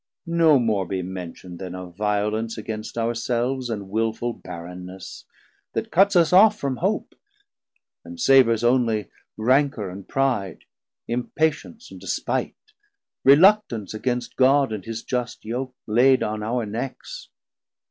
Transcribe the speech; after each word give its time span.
1040 0.25 0.33
No 0.35 0.59
more 0.65 0.87
be 0.87 1.03
mention'd 1.03 1.59
then 1.59 1.75
of 1.75 1.95
violence 1.95 2.57
Against 2.57 2.97
our 2.97 3.13
selves, 3.13 3.69
and 3.69 3.91
wilful 3.91 4.33
barrenness, 4.33 5.25
That 5.73 5.91
cuts 5.91 6.15
us 6.15 6.33
off 6.33 6.57
from 6.57 6.77
hope, 6.77 7.13
and 8.03 8.19
savours 8.19 8.63
onely 8.63 9.11
Rancor 9.37 9.91
and 9.91 10.07
pride, 10.07 10.63
impatience 11.07 11.91
and 11.91 12.01
despite, 12.01 12.55
Reluctance 13.23 13.93
against 13.93 14.37
God 14.37 14.73
and 14.73 14.85
his 14.85 15.03
just 15.03 15.45
yoke 15.45 15.75
Laid 15.85 16.23
on 16.23 16.41
our 16.41 16.65
Necks. 16.65 17.29